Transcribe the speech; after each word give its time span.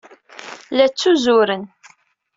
La 0.75 0.85
ttuzuren. 0.89 1.63